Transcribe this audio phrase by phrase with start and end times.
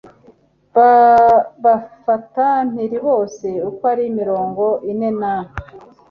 [0.75, 5.35] babafata mpiri bose uko ari mirongo ine na